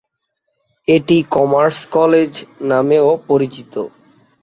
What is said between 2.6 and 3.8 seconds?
নামেও পরিচিত।